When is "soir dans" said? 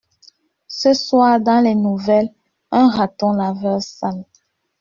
0.93-1.63